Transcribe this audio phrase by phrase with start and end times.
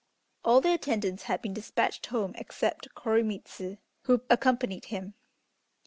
[0.43, 5.13] All the attendants had been despatched home except Koremitz, who accompanied him.